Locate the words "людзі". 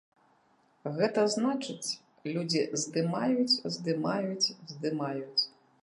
2.33-2.61